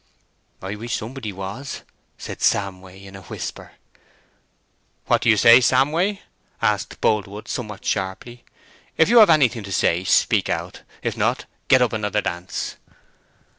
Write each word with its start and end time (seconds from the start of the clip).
"I 0.63 0.73
wish 0.75 0.95
somebody 0.95 1.31
was," 1.31 1.83
said 2.17 2.39
Samway, 2.39 3.03
in 3.03 3.15
a 3.15 3.21
whisper. 3.21 3.73
"What 5.05 5.21
do 5.21 5.29
you 5.29 5.37
say, 5.37 5.59
Samway?" 5.61 6.21
asked 6.59 6.99
Boldwood, 7.01 7.47
somewhat 7.47 7.85
sharply. 7.85 8.43
"If 8.97 9.09
you 9.09 9.19
have 9.19 9.29
anything 9.29 9.61
to 9.61 9.71
say, 9.71 10.03
speak 10.03 10.49
out; 10.49 10.81
if 11.03 11.15
not, 11.15 11.45
get 11.67 11.83
up 11.83 11.93
another 11.93 12.19
dance." 12.19 12.77